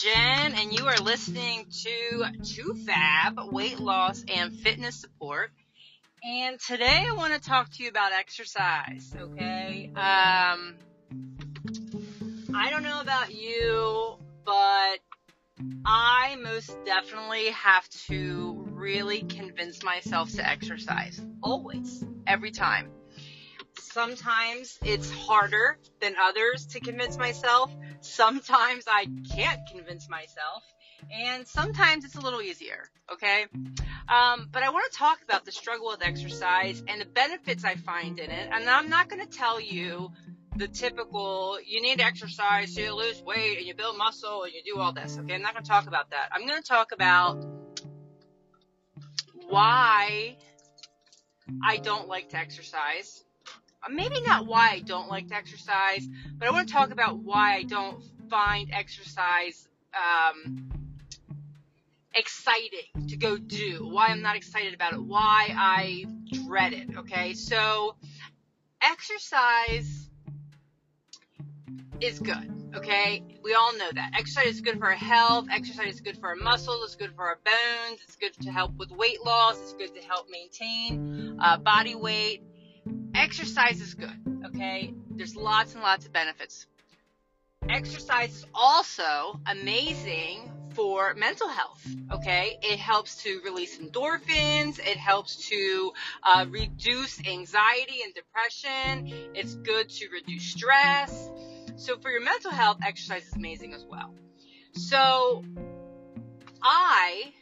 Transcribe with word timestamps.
Jen, 0.00 0.54
and 0.54 0.72
you 0.72 0.86
are 0.86 0.98
listening 0.98 1.66
to 1.82 2.24
Too 2.44 2.74
Fab 2.86 3.36
Weight 3.50 3.80
Loss 3.80 4.24
and 4.32 4.54
Fitness 4.54 4.94
Support. 4.94 5.50
And 6.22 6.60
today 6.60 7.04
I 7.08 7.16
want 7.16 7.34
to 7.34 7.40
talk 7.40 7.68
to 7.72 7.82
you 7.82 7.88
about 7.88 8.12
exercise, 8.12 9.12
okay? 9.18 9.90
Um, 9.96 10.76
I 12.54 12.70
don't 12.70 12.84
know 12.84 13.00
about 13.00 13.34
you, 13.34 14.18
but 14.44 15.00
I 15.84 16.36
most 16.44 16.76
definitely 16.84 17.46
have 17.46 17.88
to 18.06 18.68
really 18.70 19.22
convince 19.22 19.82
myself 19.82 20.30
to 20.34 20.48
exercise. 20.48 21.20
Always. 21.42 22.04
Every 22.24 22.52
time. 22.52 22.92
Sometimes 23.80 24.78
it's 24.84 25.10
harder 25.10 25.78
than 26.00 26.14
others 26.20 26.66
to 26.66 26.80
convince 26.80 27.18
myself. 27.18 27.74
Sometimes 28.00 28.84
I 28.86 29.06
can't 29.34 29.60
convince 29.70 30.08
myself. 30.08 30.62
And 31.12 31.46
sometimes 31.46 32.04
it's 32.04 32.16
a 32.16 32.20
little 32.20 32.42
easier, 32.42 32.90
okay? 33.12 33.46
Um, 34.08 34.48
but 34.50 34.62
I 34.62 34.70
want 34.70 34.90
to 34.90 34.98
talk 34.98 35.22
about 35.22 35.44
the 35.44 35.52
struggle 35.52 35.88
with 35.88 36.02
exercise 36.02 36.82
and 36.88 37.00
the 37.00 37.06
benefits 37.06 37.64
I 37.64 37.76
find 37.76 38.18
in 38.18 38.30
it. 38.30 38.48
And 38.52 38.68
I'm 38.68 38.88
not 38.88 39.08
going 39.08 39.24
to 39.24 39.30
tell 39.30 39.60
you 39.60 40.10
the 40.56 40.66
typical, 40.66 41.58
you 41.64 41.80
need 41.80 42.00
to 42.00 42.04
exercise 42.04 42.74
so 42.74 42.80
you 42.80 42.94
lose 42.94 43.22
weight 43.22 43.58
and 43.58 43.66
you 43.66 43.74
build 43.74 43.96
muscle 43.96 44.42
and 44.42 44.52
you 44.52 44.62
do 44.64 44.80
all 44.80 44.92
this, 44.92 45.16
okay? 45.18 45.34
I'm 45.34 45.42
not 45.42 45.54
going 45.54 45.64
to 45.64 45.70
talk 45.70 45.86
about 45.86 46.10
that. 46.10 46.30
I'm 46.32 46.46
going 46.46 46.60
to 46.60 46.68
talk 46.68 46.90
about 46.92 47.44
why 49.48 50.36
I 51.64 51.76
don't 51.78 52.08
like 52.08 52.30
to 52.30 52.36
exercise 52.36 53.24
maybe 53.90 54.20
not 54.22 54.46
why 54.46 54.70
I 54.70 54.80
don't 54.80 55.08
like 55.08 55.28
to 55.28 55.34
exercise, 55.34 56.06
but 56.36 56.48
I 56.48 56.50
want 56.50 56.68
to 56.68 56.74
talk 56.74 56.90
about 56.90 57.18
why 57.18 57.56
I 57.56 57.62
don't 57.62 58.02
find 58.28 58.70
exercise 58.72 59.68
um, 59.94 60.70
exciting 62.14 63.08
to 63.08 63.16
go 63.16 63.36
do, 63.36 63.88
why 63.88 64.08
I'm 64.08 64.22
not 64.22 64.36
excited 64.36 64.74
about 64.74 64.92
it, 64.92 65.02
why 65.02 65.54
I 65.56 66.04
dread 66.32 66.72
it. 66.72 66.88
Okay, 66.98 67.34
so 67.34 67.94
exercise 68.82 70.08
is 72.00 72.18
good. 72.18 72.54
Okay, 72.74 73.22
we 73.42 73.54
all 73.54 73.72
know 73.78 73.90
that 73.92 74.10
exercise 74.16 74.54
is 74.54 74.60
good 74.60 74.78
for 74.78 74.86
our 74.86 74.92
health. 74.92 75.46
Exercise 75.50 75.94
is 75.94 76.00
good 76.00 76.18
for 76.18 76.28
our 76.28 76.36
muscles. 76.36 76.84
It's 76.84 76.94
good 76.96 77.14
for 77.14 77.26
our 77.26 77.38
bones. 77.44 78.00
It's 78.04 78.16
good 78.16 78.34
to 78.42 78.50
help 78.50 78.76
with 78.76 78.90
weight 78.90 79.24
loss. 79.24 79.58
It's 79.60 79.72
good 79.72 79.94
to 79.94 80.06
help 80.06 80.26
maintain 80.30 81.38
uh, 81.42 81.56
body 81.56 81.94
weight 81.94 82.42
exercise 83.18 83.80
is 83.80 83.94
good, 83.94 84.42
okay? 84.46 84.94
There's 85.10 85.34
lots 85.34 85.74
and 85.74 85.82
lots 85.82 86.06
of 86.06 86.12
benefits. 86.12 86.66
Exercise 87.68 88.34
is 88.34 88.46
also 88.54 89.40
amazing 89.46 90.50
for 90.74 91.14
mental 91.14 91.48
health, 91.48 91.84
okay? 92.12 92.58
It 92.62 92.78
helps 92.78 93.22
to 93.24 93.40
release 93.44 93.78
endorphins, 93.78 94.78
it 94.78 94.96
helps 94.96 95.48
to 95.48 95.92
uh, 96.22 96.46
reduce 96.48 97.18
anxiety 97.26 98.02
and 98.04 98.14
depression, 98.14 99.30
it's 99.34 99.56
good 99.56 99.88
to 99.88 100.08
reduce 100.10 100.44
stress. 100.44 101.30
So, 101.76 101.98
for 101.98 102.10
your 102.10 102.22
mental 102.22 102.52
health, 102.52 102.78
exercise 102.84 103.26
is 103.26 103.34
amazing 103.34 103.74
as 103.74 103.84
well. 103.84 104.14
So, 104.74 105.44
I 106.62 107.32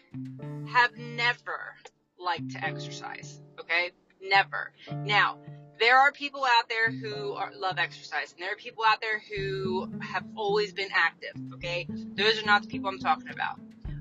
have 0.72 0.97
never 0.97 1.74
liked 2.19 2.52
to 2.52 2.64
exercise, 2.64 3.41
okay? 3.60 3.91
Never. 4.20 4.72
Now, 5.04 5.38
there 5.78 5.98
are 5.98 6.12
people 6.12 6.44
out 6.44 6.69
there 6.69 6.91
who 6.91 7.32
are, 7.34 7.52
love 7.55 7.78
exercise, 7.78 8.32
and 8.32 8.42
there 8.42 8.52
are 8.52 8.56
people 8.56 8.84
out 8.84 9.00
there 9.00 9.20
who 9.20 9.91
have 10.00 10.24
always 10.34 10.72
been 10.72 10.88
active. 10.94 11.32
Okay, 11.55 11.87
those 11.91 12.41
are 12.41 12.47
not 12.47 12.62
the 12.62 12.69
people 12.69 12.88
I'm 12.88 12.98
talking 12.98 13.31
about. 13.31 13.59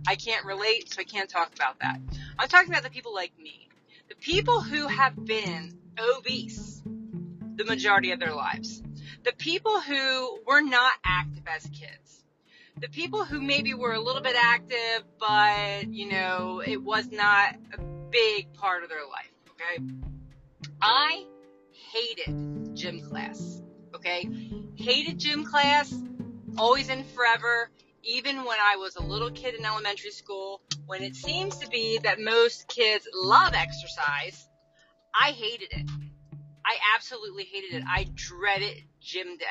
I 0.08 0.16
can't 0.16 0.46
relate, 0.46 0.94
so 0.94 1.02
I 1.02 1.04
can't 1.04 1.30
talk 1.30 1.54
about 1.56 1.80
that. 1.80 2.00
I'm 2.38 2.48
talking 2.48 2.70
about 2.70 2.84
the 2.84 2.90
people 2.90 3.14
like 3.14 3.32
me, 3.40 3.70
the 4.10 4.16
people 4.16 4.62
who 4.62 4.88
have 4.88 5.26
been 5.26 5.78
obese 6.00 6.82
the 7.56 7.66
majority 7.66 8.12
of 8.12 8.20
their 8.20 8.34
lives, 8.34 8.84
the 9.24 9.32
people 9.34 9.80
who 9.80 10.40
were 10.46 10.62
not 10.62 10.94
active 11.06 11.44
as 11.48 11.66
kids, 11.68 12.24
the 12.80 12.90
people 12.90 13.24
who 13.24 13.42
maybe 13.42 13.74
were 13.74 13.94
a 13.94 14.00
little 14.00 14.22
bit 14.22 14.36
active, 14.38 15.04
but 15.20 15.88
you 15.88 16.10
know 16.10 16.62
it 16.66 16.82
was 16.82 17.12
not 17.12 17.56
a 17.74 17.82
big 18.10 18.54
part 18.54 18.84
of 18.84 18.90
their 18.90 19.06
life. 19.06 19.32
Okay, 19.52 19.84
I 20.82 21.26
hated 21.92 22.76
gym 22.76 23.02
class. 23.02 23.62
Okay? 23.96 24.30
Hated 24.76 25.20
gym 25.20 25.46
class, 25.46 25.94
always 26.58 26.90
in 26.90 27.04
forever, 27.04 27.70
even 28.04 28.44
when 28.46 28.58
I 28.62 28.76
was 28.78 28.96
a 28.96 29.04
little 29.04 29.32
kid 29.32 29.56
in 29.56 29.66
elementary 29.66 30.12
school, 30.12 30.62
when 30.86 31.02
it 31.02 31.16
seems 31.16 31.58
to 31.58 31.68
be 31.70 32.00
that 32.04 32.20
most 32.20 32.68
kids 32.68 33.08
love 33.14 33.54
exercise, 33.54 34.48
I 35.14 35.32
hated 35.32 35.70
it. 35.72 35.90
I 36.66 36.78
absolutely 36.96 37.46
hated 37.46 37.74
it. 37.76 37.84
I 37.88 38.08
dreaded 38.16 38.84
gym 39.00 39.38
day. 39.38 39.46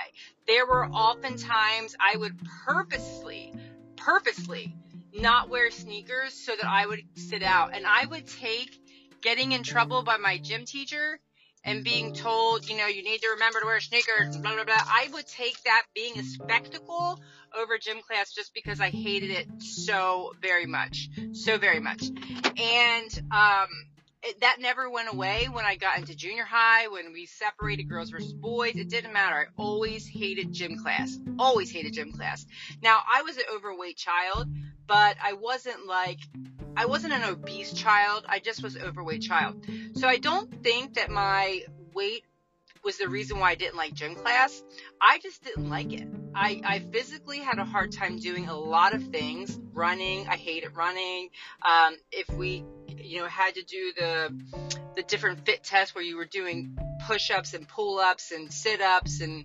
There 0.46 0.66
were 0.66 0.88
often 0.92 1.36
times 1.36 1.96
I 2.00 2.16
would 2.16 2.36
purposely, 2.66 3.52
purposely 3.96 4.76
not 5.12 5.48
wear 5.48 5.70
sneakers 5.70 6.34
so 6.34 6.52
that 6.56 6.66
I 6.66 6.86
would 6.86 7.02
sit 7.14 7.42
out. 7.42 7.70
And 7.74 7.86
I 7.86 8.04
would 8.06 8.26
take 8.26 8.80
getting 9.20 9.52
in 9.52 9.62
trouble 9.62 10.02
by 10.02 10.16
my 10.16 10.38
gym 10.38 10.64
teacher 10.64 11.18
and 11.64 11.82
being 11.82 12.12
told, 12.12 12.68
you 12.68 12.76
know, 12.76 12.86
you 12.86 13.02
need 13.02 13.20
to 13.22 13.28
remember 13.30 13.60
to 13.60 13.66
wear 13.66 13.80
sneakers, 13.80 14.36
blah, 14.42 14.54
blah, 14.54 14.64
blah. 14.64 14.74
I 14.74 15.08
would 15.12 15.26
take 15.26 15.62
that 15.64 15.82
being 15.94 16.18
a 16.18 16.22
spectacle 16.22 17.18
over 17.58 17.78
gym 17.78 18.00
class 18.02 18.32
just 18.32 18.52
because 18.54 18.80
I 18.80 18.90
hated 18.90 19.30
it 19.30 19.46
so 19.58 20.32
very 20.42 20.66
much. 20.66 21.08
So 21.32 21.56
very 21.58 21.80
much. 21.80 22.04
And, 22.58 23.22
um, 23.32 23.68
it, 24.22 24.40
that 24.40 24.56
never 24.58 24.88
went 24.88 25.12
away 25.12 25.48
when 25.52 25.66
I 25.66 25.76
got 25.76 25.98
into 25.98 26.14
junior 26.14 26.44
high, 26.44 26.88
when 26.88 27.12
we 27.12 27.26
separated 27.26 27.84
girls 27.84 28.10
versus 28.10 28.32
boys. 28.32 28.74
It 28.74 28.88
didn't 28.88 29.12
matter. 29.12 29.36
I 29.36 29.44
always 29.56 30.06
hated 30.06 30.52
gym 30.52 30.78
class. 30.78 31.18
Always 31.38 31.70
hated 31.70 31.92
gym 31.92 32.10
class. 32.12 32.46
Now, 32.82 33.02
I 33.12 33.22
was 33.22 33.36
an 33.36 33.44
overweight 33.54 33.98
child, 33.98 34.48
but 34.86 35.16
I 35.22 35.34
wasn't 35.34 35.86
like 35.86 36.20
I 36.76 36.86
wasn't 36.86 37.12
an 37.12 37.22
obese 37.24 37.72
child. 37.72 38.24
I 38.28 38.38
just 38.38 38.62
was 38.62 38.76
overweight 38.76 39.22
child. 39.22 39.64
So 39.94 40.08
I 40.08 40.16
don't 40.18 40.62
think 40.62 40.94
that 40.94 41.10
my 41.10 41.62
weight 41.94 42.24
was 42.84 42.98
the 42.98 43.08
reason 43.08 43.38
why 43.38 43.50
I 43.50 43.54
didn't 43.54 43.76
like 43.76 43.94
gym 43.94 44.14
class. 44.14 44.62
I 45.00 45.18
just 45.18 45.42
didn't 45.42 45.68
like 45.68 45.92
it. 45.92 46.06
I, 46.34 46.60
I 46.64 46.78
physically 46.80 47.38
had 47.38 47.58
a 47.58 47.64
hard 47.64 47.92
time 47.92 48.18
doing 48.18 48.48
a 48.48 48.56
lot 48.56 48.94
of 48.94 49.02
things. 49.04 49.58
Running, 49.72 50.28
I 50.28 50.36
hated 50.36 50.76
running. 50.76 51.30
Um, 51.66 51.96
if 52.12 52.28
we, 52.30 52.64
you 52.98 53.20
know, 53.20 53.26
had 53.26 53.54
to 53.54 53.62
do 53.62 53.92
the 53.96 54.40
the 54.96 55.02
different 55.02 55.44
fit 55.44 55.64
tests 55.64 55.94
where 55.94 56.04
you 56.04 56.16
were 56.16 56.24
doing 56.24 56.76
push-ups 57.08 57.52
and 57.54 57.66
pull-ups 57.66 58.30
and 58.30 58.52
sit-ups 58.52 59.20
and 59.20 59.44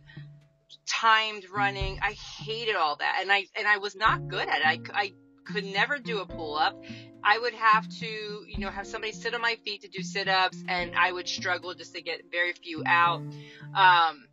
timed 0.88 1.50
running, 1.50 2.00
I 2.02 2.12
hated 2.12 2.76
all 2.76 2.98
that, 2.98 3.20
and 3.22 3.32
I 3.32 3.46
and 3.56 3.68
I 3.68 3.78
was 3.78 3.96
not 3.96 4.28
good 4.28 4.48
at 4.48 4.60
it. 4.60 4.66
I, 4.66 4.80
I 4.94 5.14
could 5.46 5.66
never 5.66 5.98
do 5.98 6.20
a 6.20 6.26
pull-up 6.26 6.84
I 7.24 7.38
would 7.40 7.54
have 7.54 7.88
to, 8.00 8.06
you 8.48 8.60
know, 8.60 8.70
have 8.70 8.88
somebody 8.88 9.14
sit 9.14 9.34
on 9.34 9.42
my 9.42 9.56
feet 9.66 9.82
to 9.82 9.88
do 9.88 10.02
sit 10.04 10.28
ups, 10.28 10.64
and 10.68 10.92
I 10.96 11.12
would 11.12 11.28
struggle 11.28 11.74
just 11.74 11.96
to 11.96 12.02
get 12.02 12.22
very 12.32 12.54
few 12.54 12.84
out. 12.86 13.22
Um, 13.76 14.28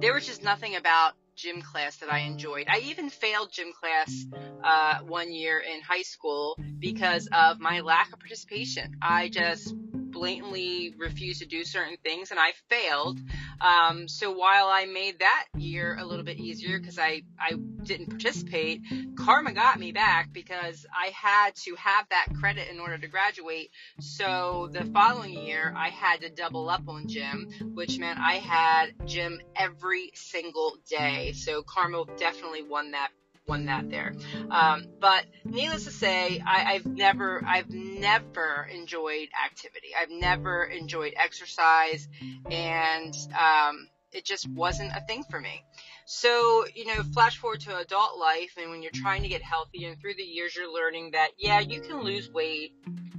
there 0.00 0.14
was 0.14 0.26
just 0.26 0.42
nothing 0.42 0.76
about 0.76 1.14
gym 1.36 1.60
class 1.60 1.98
that 1.98 2.10
I 2.10 2.20
enjoyed. 2.20 2.66
I 2.68 2.78
even 2.84 3.10
failed 3.10 3.52
gym 3.52 3.72
class 3.78 4.24
uh, 4.64 4.98
one 5.06 5.32
year 5.32 5.58
in 5.58 5.82
high 5.82 6.02
school 6.02 6.58
because 6.78 7.28
of 7.30 7.60
my 7.60 7.80
lack 7.80 8.12
of 8.12 8.18
participation. 8.18 8.96
I 9.02 9.28
just 9.28 9.74
blatantly 9.76 10.94
refused 10.96 11.40
to 11.42 11.46
do 11.46 11.62
certain 11.62 11.96
things 12.02 12.30
and 12.30 12.40
I 12.40 12.52
failed. 12.70 13.18
Um, 13.60 14.08
so 14.08 14.32
while 14.32 14.68
I 14.68 14.86
made 14.86 15.18
that 15.18 15.44
year 15.58 15.96
a 16.00 16.06
little 16.06 16.24
bit 16.24 16.38
easier 16.38 16.78
because 16.78 16.98
I, 16.98 17.22
I 17.38 17.52
didn't 17.82 18.08
participate, 18.08 18.80
karma 19.26 19.52
got 19.52 19.80
me 19.80 19.90
back 19.90 20.32
because 20.32 20.86
I 20.94 21.08
had 21.08 21.56
to 21.64 21.74
have 21.74 22.08
that 22.10 22.28
credit 22.38 22.68
in 22.70 22.78
order 22.78 22.96
to 22.96 23.08
graduate. 23.08 23.72
So 23.98 24.70
the 24.72 24.84
following 24.84 25.32
year 25.32 25.74
I 25.76 25.88
had 25.88 26.20
to 26.20 26.30
double 26.30 26.70
up 26.70 26.88
on 26.88 27.08
gym, 27.08 27.48
which 27.74 27.98
meant 27.98 28.20
I 28.20 28.34
had 28.34 28.92
gym 29.04 29.40
every 29.56 30.12
single 30.14 30.76
day. 30.88 31.32
So 31.32 31.64
karma 31.64 32.04
definitely 32.16 32.62
won 32.62 32.92
that 32.92 33.08
won 33.48 33.66
that 33.66 33.90
there. 33.90 34.12
Um, 34.50 34.86
but 35.00 35.24
needless 35.44 35.84
to 35.84 35.90
say, 35.92 36.40
I, 36.44 36.74
I've 36.74 36.86
never, 36.86 37.44
I've 37.46 37.70
never 37.70 38.68
enjoyed 38.72 39.28
activity. 39.44 39.88
I've 40.00 40.10
never 40.10 40.64
enjoyed 40.64 41.14
exercise, 41.16 42.08
and 42.50 43.16
um, 43.38 43.88
it 44.10 44.24
just 44.24 44.48
wasn't 44.48 44.90
a 44.96 45.00
thing 45.06 45.22
for 45.30 45.40
me. 45.40 45.64
So, 46.08 46.64
you 46.72 46.86
know, 46.86 47.02
flash 47.02 47.36
forward 47.36 47.60
to 47.62 47.76
adult 47.78 48.16
life, 48.16 48.52
and 48.60 48.70
when 48.70 48.80
you're 48.80 48.92
trying 48.94 49.22
to 49.22 49.28
get 49.28 49.42
healthy, 49.42 49.86
and 49.86 50.00
through 50.00 50.14
the 50.14 50.22
years, 50.22 50.54
you're 50.54 50.72
learning 50.72 51.10
that, 51.12 51.30
yeah, 51.36 51.58
you 51.58 51.80
can 51.80 52.04
lose 52.04 52.30
weight 52.30 52.72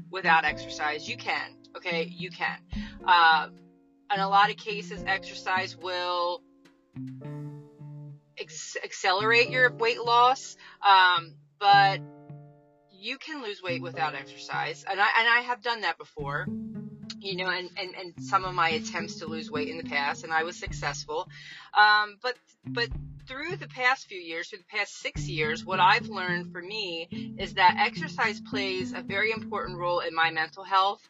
without 0.10 0.46
exercise. 0.46 1.08
You 1.08 1.18
can, 1.18 1.58
okay? 1.76 2.06
You 2.06 2.32
can. 2.32 2.58
Uh, 3.06 3.50
in 4.14 4.22
a 4.22 4.30
lot 4.30 4.50
of 4.50 4.56
cases, 4.56 5.04
exercise 5.06 5.76
will 5.76 6.42
ex- 8.38 8.78
accelerate 8.82 9.50
your 9.50 9.70
weight 9.74 10.02
loss, 10.02 10.56
um, 10.82 11.36
but 11.60 12.00
you 12.90 13.18
can 13.18 13.44
lose 13.44 13.62
weight 13.62 13.82
without 13.82 14.16
exercise, 14.16 14.86
and 14.90 15.00
I 15.00 15.08
and 15.20 15.28
I 15.28 15.42
have 15.42 15.62
done 15.62 15.82
that 15.82 15.98
before. 15.98 16.48
You 17.20 17.36
know, 17.38 17.50
and, 17.50 17.70
and, 17.78 17.96
and 17.96 18.14
some 18.24 18.46
of 18.46 18.54
my 18.54 18.70
attempts 18.70 19.16
to 19.16 19.28
lose 19.28 19.50
weight 19.50 19.70
in 19.70 19.78
the 19.78 19.84
past, 19.84 20.24
and 20.24 20.32
I 20.32 20.44
was 20.44 20.56
successful. 20.58 21.28
Um, 21.74 22.18
but 22.22 22.36
but 22.66 22.90
through 23.28 23.58
the 23.58 23.68
past 23.68 24.08
few 24.08 24.20
years, 24.20 24.50
through 24.50 24.60
the 24.60 24.78
past 24.78 24.98
six 25.00 25.28
years, 25.28 25.66
what 25.66 25.80
I've 25.80 26.08
learned 26.08 26.52
for 26.52 26.62
me 26.62 27.36
is 27.38 27.56
that 27.56 27.76
exercise 27.80 28.40
plays 28.40 28.94
a 28.94 29.02
very 29.02 29.32
important 29.32 29.78
role 29.78 30.00
in 30.00 30.16
my 30.16 30.32
mental 30.32 30.64
health, 30.64 31.02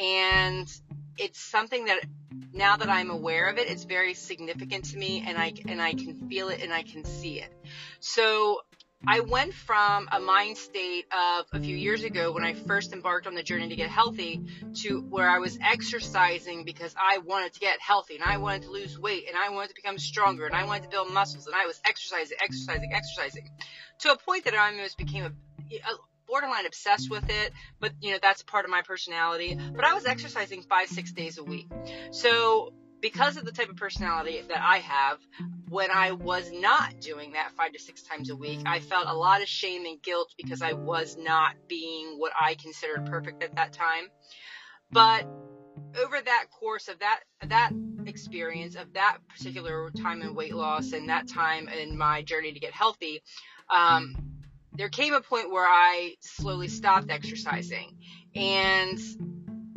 and 0.00 0.66
it's 1.18 1.40
something 1.40 1.84
that 1.86 2.00
now 2.52 2.76
that 2.76 2.88
I'm 2.88 3.10
aware 3.10 3.48
of 3.48 3.58
it, 3.58 3.70
it's 3.70 3.84
very 3.84 4.14
significant 4.14 4.86
to 4.86 4.96
me, 4.96 5.24
and 5.26 5.38
I 5.38 5.52
and 5.68 5.80
I 5.80 5.92
can 5.92 6.28
feel 6.28 6.48
it 6.48 6.62
and 6.62 6.72
I 6.72 6.82
can 6.82 7.04
see 7.04 7.40
it. 7.40 7.52
So 8.00 8.60
I 9.06 9.20
went 9.20 9.54
from 9.54 10.08
a 10.12 10.20
mind 10.20 10.58
state 10.58 11.06
of 11.10 11.46
a 11.52 11.60
few 11.60 11.74
years 11.74 12.04
ago 12.04 12.32
when 12.32 12.44
I 12.44 12.52
first 12.52 12.92
embarked 12.92 13.26
on 13.26 13.34
the 13.34 13.42
journey 13.42 13.68
to 13.68 13.76
get 13.76 13.88
healthy 13.88 14.44
to 14.82 15.00
where 15.00 15.28
I 15.28 15.38
was 15.38 15.58
exercising 15.62 16.64
because 16.64 16.94
I 17.00 17.18
wanted 17.18 17.54
to 17.54 17.60
get 17.60 17.80
healthy 17.80 18.16
and 18.16 18.24
I 18.24 18.36
wanted 18.36 18.62
to 18.62 18.70
lose 18.70 18.98
weight 18.98 19.24
and 19.26 19.36
I 19.38 19.50
wanted 19.50 19.68
to 19.68 19.74
become 19.74 19.98
stronger 19.98 20.44
and 20.44 20.54
I 20.54 20.64
wanted 20.64 20.84
to 20.84 20.88
build 20.90 21.12
muscles 21.12 21.46
and 21.46 21.56
I 21.56 21.66
was 21.66 21.80
exercising, 21.84 22.36
exercising, 22.42 22.92
exercising 22.92 23.50
to 24.00 24.12
a 24.12 24.18
point 24.18 24.44
that 24.44 24.54
I 24.54 24.70
almost 24.70 24.98
became 24.98 25.24
a, 25.24 25.28
a 25.76 25.96
borderline 26.28 26.66
obsessed 26.66 27.10
with 27.10 27.28
it, 27.28 27.52
but 27.80 27.92
you 28.00 28.12
know, 28.12 28.18
that's 28.22 28.42
part 28.42 28.64
of 28.64 28.70
my 28.70 28.82
personality. 28.82 29.58
But 29.74 29.84
I 29.84 29.94
was 29.94 30.04
exercising 30.04 30.62
five, 30.62 30.88
six 30.88 31.12
days 31.12 31.38
a 31.38 31.42
week. 31.42 31.68
So 32.12 32.74
because 33.00 33.36
of 33.36 33.44
the 33.44 33.52
type 33.52 33.68
of 33.68 33.76
personality 33.76 34.42
that 34.48 34.62
I 34.62 34.78
have, 34.78 35.18
when 35.68 35.90
I 35.90 36.12
was 36.12 36.50
not 36.52 37.00
doing 37.00 37.32
that 37.32 37.52
five 37.56 37.72
to 37.72 37.78
six 37.78 38.02
times 38.02 38.30
a 38.30 38.36
week, 38.36 38.60
I 38.66 38.80
felt 38.80 39.06
a 39.08 39.14
lot 39.14 39.42
of 39.42 39.48
shame 39.48 39.86
and 39.86 40.02
guilt 40.02 40.34
because 40.36 40.62
I 40.62 40.72
was 40.72 41.16
not 41.18 41.54
being 41.68 42.18
what 42.18 42.32
I 42.38 42.54
considered 42.54 43.06
perfect 43.06 43.42
at 43.42 43.54
that 43.56 43.72
time. 43.72 44.04
But 44.90 45.26
over 46.02 46.20
that 46.20 46.46
course 46.50 46.88
of 46.88 46.98
that 46.98 47.20
that 47.46 47.70
experience 48.06 48.74
of 48.74 48.92
that 48.94 49.18
particular 49.28 49.90
time 49.90 50.22
in 50.22 50.34
weight 50.34 50.54
loss 50.54 50.92
and 50.92 51.08
that 51.08 51.28
time 51.28 51.68
in 51.68 51.96
my 51.96 52.22
journey 52.22 52.52
to 52.52 52.60
get 52.60 52.72
healthy, 52.72 53.22
um, 53.70 54.16
there 54.72 54.88
came 54.88 55.14
a 55.14 55.20
point 55.20 55.50
where 55.50 55.66
I 55.66 56.14
slowly 56.20 56.68
stopped 56.68 57.10
exercising. 57.10 57.96
And 58.34 58.98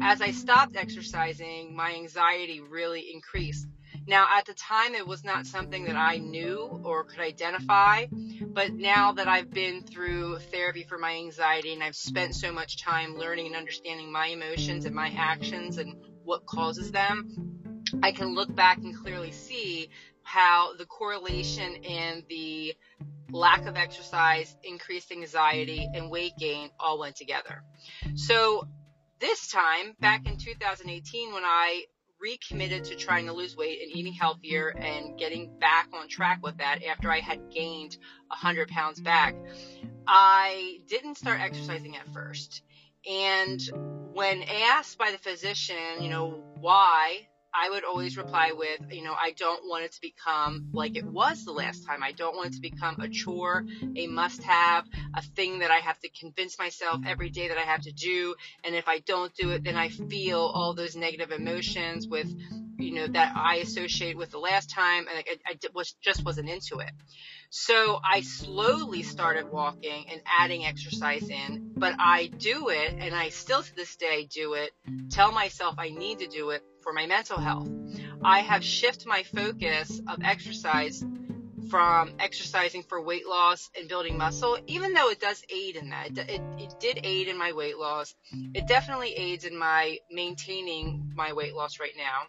as 0.03 0.21
I 0.21 0.31
stopped 0.31 0.75
exercising, 0.75 1.73
my 1.73 1.93
anxiety 1.93 2.59
really 2.59 3.09
increased. 3.13 3.65
Now, 4.05 4.27
at 4.37 4.45
the 4.45 4.53
time, 4.53 4.95
it 4.95 5.07
was 5.07 5.23
not 5.23 5.45
something 5.45 5.85
that 5.85 5.95
I 5.95 6.17
knew 6.17 6.81
or 6.83 7.05
could 7.05 7.21
identify, 7.21 8.07
but 8.41 8.73
now 8.73 9.13
that 9.13 9.29
I've 9.29 9.49
been 9.49 9.81
through 9.81 10.39
therapy 10.51 10.83
for 10.83 10.97
my 10.97 11.13
anxiety 11.15 11.71
and 11.71 11.81
I've 11.81 11.95
spent 11.95 12.35
so 12.35 12.51
much 12.51 12.83
time 12.83 13.15
learning 13.15 13.47
and 13.47 13.55
understanding 13.55 14.11
my 14.11 14.27
emotions 14.27 14.83
and 14.83 14.93
my 14.93 15.09
actions 15.17 15.77
and 15.77 15.95
what 16.25 16.45
causes 16.45 16.91
them, 16.91 17.79
I 18.03 18.11
can 18.11 18.35
look 18.35 18.53
back 18.53 18.79
and 18.79 18.93
clearly 18.93 19.31
see 19.31 19.89
how 20.23 20.75
the 20.75 20.85
correlation 20.85 21.75
in 21.75 22.23
the 22.27 22.75
lack 23.31 23.65
of 23.67 23.77
exercise, 23.77 24.53
increased 24.63 25.13
anxiety, 25.13 25.89
and 25.93 26.11
weight 26.11 26.33
gain 26.37 26.71
all 26.77 26.99
went 26.99 27.15
together. 27.15 27.63
So 28.15 28.67
this 29.23 29.47
time, 29.47 29.95
back 30.01 30.27
in 30.27 30.35
2018, 30.35 31.31
when 31.31 31.45
I 31.45 31.85
recommitted 32.19 32.83
to 32.83 32.95
trying 32.95 33.25
to 33.27 33.31
lose 33.31 33.55
weight 33.55 33.81
and 33.81 33.89
eating 33.89 34.11
healthier 34.11 34.67
and 34.77 35.17
getting 35.17 35.57
back 35.59 35.87
on 35.93 36.09
track 36.09 36.39
with 36.43 36.57
that 36.57 36.83
after 36.83 37.09
I 37.09 37.21
had 37.21 37.49
gained 37.49 37.95
100 38.27 38.67
pounds 38.67 38.99
back, 38.99 39.33
I 40.05 40.79
didn't 40.89 41.15
start 41.15 41.39
exercising 41.39 41.95
at 41.95 42.05
first. 42.13 42.63
And 43.09 43.61
when 44.11 44.43
asked 44.43 44.97
by 44.97 45.11
the 45.11 45.17
physician, 45.17 46.01
you 46.01 46.09
know, 46.09 46.43
why 46.59 47.29
I 47.53 47.69
would 47.69 47.83
always 47.83 48.17
reply 48.17 48.51
with, 48.55 48.81
you 48.91 49.03
know, 49.03 49.13
I 49.13 49.31
don't 49.31 49.67
want 49.67 49.83
it 49.83 49.91
to 49.93 50.01
become 50.01 50.69
like 50.73 50.97
it 50.97 51.05
was 51.05 51.45
the 51.45 51.51
last 51.51 51.85
time. 51.85 52.01
I 52.01 52.11
don't 52.11 52.35
want 52.35 52.49
it 52.49 52.53
to 52.55 52.61
become 52.61 52.99
a 52.99 53.07
chore, 53.07 53.65
a 53.95 54.07
must 54.07 54.41
have, 54.43 54.85
a 55.13 55.21
thing 55.21 55.59
that 55.59 55.69
I 55.69 55.77
have 55.77 55.99
to 55.99 56.09
convince 56.09 56.57
myself 56.57 57.01
every 57.05 57.29
day 57.29 57.49
that 57.49 57.57
I 57.57 57.61
have 57.61 57.81
to 57.81 57.91
do. 57.91 58.35
And 58.63 58.75
if 58.75 58.87
I 58.87 58.99
don't 58.99 59.33
do 59.35 59.51
it, 59.51 59.63
then 59.63 59.75
I 59.75 59.89
feel 59.89 60.39
all 60.39 60.73
those 60.73 60.95
negative 60.95 61.31
emotions 61.31 62.07
with, 62.07 62.27
you 62.79 62.95
know, 62.95 63.07
that 63.07 63.33
I 63.35 63.57
associate 63.57 64.17
with 64.17 64.31
the 64.31 64.39
last 64.39 64.71
time. 64.71 65.05
And 65.07 65.19
I, 65.19 65.51
I 65.51 65.59
was, 65.75 65.95
just 66.01 66.25
wasn't 66.25 66.49
into 66.49 66.79
it. 66.79 66.91
So 67.51 67.99
I 68.03 68.21
slowly 68.21 69.03
started 69.03 69.51
walking 69.51 70.07
and 70.09 70.21
adding 70.25 70.65
exercise 70.65 71.29
in, 71.29 71.73
but 71.75 71.93
I 71.99 72.31
do 72.35 72.69
it 72.69 72.95
and 72.97 73.13
I 73.13 73.29
still 73.29 73.61
to 73.61 73.75
this 73.75 73.95
day 73.95 74.25
do 74.25 74.55
it, 74.55 74.71
tell 75.11 75.31
myself 75.31 75.75
I 75.77 75.89
need 75.89 76.19
to 76.19 76.27
do 76.27 76.49
it 76.49 76.63
for 76.83 76.93
my 76.93 77.05
mental 77.07 77.39
health. 77.39 77.69
I 78.23 78.39
have 78.39 78.63
shifted 78.63 79.07
my 79.07 79.23
focus 79.23 80.01
of 80.07 80.19
exercise 80.23 81.03
from 81.69 82.13
exercising 82.19 82.83
for 82.83 83.01
weight 83.01 83.27
loss 83.27 83.69
and 83.77 83.87
building 83.87 84.17
muscle, 84.17 84.57
even 84.67 84.93
though 84.93 85.09
it 85.09 85.19
does 85.19 85.43
aid 85.49 85.75
in 85.75 85.89
that. 85.89 86.17
It, 86.17 86.41
it, 86.59 86.75
did 86.79 86.99
aid 87.03 87.27
in 87.27 87.37
my 87.37 87.53
weight 87.53 87.77
loss. 87.77 88.13
It 88.53 88.67
definitely 88.67 89.13
aids 89.13 89.45
in 89.45 89.57
my 89.57 89.97
maintaining 90.11 91.13
my 91.15 91.33
weight 91.33 91.55
loss 91.55 91.79
right 91.79 91.95
now. 91.97 92.23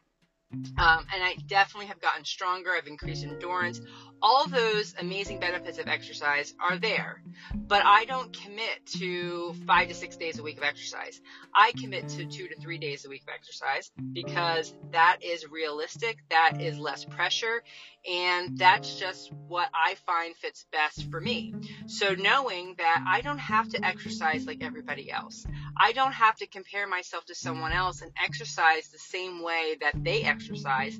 Um, 0.78 1.06
and 1.12 1.22
I 1.22 1.36
definitely 1.46 1.86
have 1.86 2.00
gotten 2.00 2.24
stronger. 2.24 2.70
I've 2.72 2.86
increased 2.86 3.24
endurance. 3.24 3.80
All 4.22 4.46
those 4.46 4.94
amazing 4.98 5.38
benefits 5.38 5.78
of 5.78 5.86
exercise 5.86 6.54
are 6.58 6.78
there, 6.78 7.22
but 7.54 7.84
I 7.84 8.06
don't 8.06 8.34
commit 8.34 8.86
to 8.98 9.54
five 9.66 9.88
to 9.88 9.94
six 9.94 10.16
days 10.16 10.38
a 10.38 10.42
week 10.42 10.56
of 10.56 10.62
exercise. 10.62 11.20
I 11.54 11.72
commit 11.78 12.08
to 12.10 12.24
two 12.24 12.48
to 12.48 12.56
three 12.58 12.78
days 12.78 13.04
a 13.04 13.08
week 13.08 13.22
of 13.22 13.34
exercise 13.34 13.90
because 14.12 14.74
that 14.92 15.18
is 15.22 15.50
realistic, 15.50 16.18
that 16.30 16.60
is 16.60 16.78
less 16.78 17.04
pressure, 17.04 17.62
and 18.10 18.56
that's 18.56 18.98
just 18.98 19.32
what 19.46 19.68
I 19.74 19.94
find 20.06 20.34
fits 20.36 20.64
best 20.72 21.10
for 21.10 21.20
me. 21.20 21.54
So 21.86 22.14
knowing 22.14 22.76
that 22.78 23.04
I 23.06 23.20
don't 23.20 23.38
have 23.38 23.68
to 23.70 23.84
exercise 23.84 24.46
like 24.46 24.62
everybody 24.62 25.10
else. 25.10 25.44
I 25.76 25.92
don't 25.92 26.12
have 26.12 26.36
to 26.36 26.46
compare 26.46 26.86
myself 26.86 27.24
to 27.26 27.34
someone 27.34 27.72
else 27.72 28.02
and 28.02 28.12
exercise 28.22 28.88
the 28.88 28.98
same 28.98 29.42
way 29.42 29.76
that 29.80 30.02
they 30.02 30.22
exercise. 30.22 30.98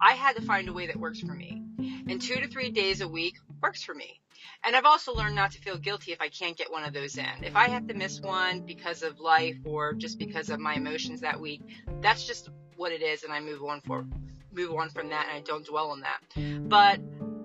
I 0.00 0.12
had 0.12 0.36
to 0.36 0.42
find 0.42 0.68
a 0.68 0.72
way 0.72 0.86
that 0.86 0.96
works 0.96 1.20
for 1.20 1.34
me. 1.34 1.62
And 2.08 2.20
two 2.20 2.36
to 2.36 2.48
three 2.48 2.70
days 2.70 3.00
a 3.00 3.08
week 3.08 3.36
works 3.60 3.82
for 3.82 3.94
me. 3.94 4.20
And 4.64 4.74
I've 4.76 4.84
also 4.84 5.14
learned 5.14 5.34
not 5.34 5.52
to 5.52 5.60
feel 5.60 5.76
guilty 5.76 6.12
if 6.12 6.20
I 6.20 6.28
can't 6.28 6.56
get 6.56 6.70
one 6.70 6.84
of 6.84 6.92
those 6.92 7.16
in. 7.16 7.42
If 7.42 7.56
I 7.56 7.68
have 7.68 7.86
to 7.88 7.94
miss 7.94 8.20
one 8.20 8.60
because 8.60 9.02
of 9.02 9.20
life 9.20 9.56
or 9.64 9.92
just 9.92 10.18
because 10.18 10.50
of 10.50 10.60
my 10.60 10.74
emotions 10.74 11.20
that 11.20 11.40
week, 11.40 11.62
that's 12.00 12.26
just 12.26 12.50
what 12.76 12.92
it 12.92 13.02
is 13.02 13.22
and 13.22 13.32
I 13.32 13.40
move 13.40 13.62
on 13.62 13.80
for 13.82 14.04
move 14.52 14.74
on 14.74 14.90
from 14.90 15.08
that 15.08 15.28
and 15.28 15.36
I 15.36 15.40
don't 15.40 15.64
dwell 15.64 15.90
on 15.90 16.02
that. 16.02 16.20
But 16.68 17.00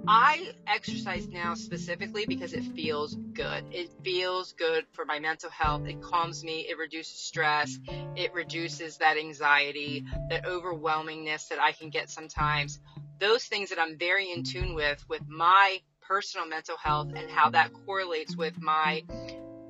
I 0.08 0.52
exercise 0.68 1.28
now 1.28 1.54
specifically 1.54 2.26
because 2.26 2.54
it 2.54 2.64
feels 2.64 3.16
good. 3.34 3.66
It 3.72 3.90
feels 4.04 4.54
good 4.54 4.86
for 4.94 5.04
my 5.04 5.20
mental 5.20 5.50
health. 5.50 5.86
It 5.86 6.02
calms 6.02 6.44
me. 6.44 6.66
It 6.70 6.78
reduces 6.78 7.20
stress. 7.20 7.78
It 8.16 8.34
reduces 8.34 8.98
that 8.98 9.18
anxiety, 9.18 10.06
that 10.30 10.46
overwhelmingness 10.46 11.50
that 11.50 11.60
I 11.60 11.74
can 11.74 11.90
get 11.90 12.10
sometimes. 12.10 12.80
Those 13.20 13.44
things 13.46 13.70
that 13.70 13.80
I'm 13.80 13.98
very 13.98 14.32
in 14.32 14.44
tune 14.44 14.76
with, 14.76 15.04
with 15.10 15.28
my 15.28 15.80
personal 16.02 16.48
mental 16.48 16.78
health 16.78 17.10
and 17.16 17.30
how 17.30 17.50
that 17.50 17.72
correlates 17.86 18.36
with 18.38 18.62
my 18.62 19.04